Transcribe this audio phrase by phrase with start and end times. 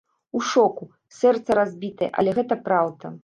[0.37, 3.17] У шоку, сэрца разбітае, але гэта праўда.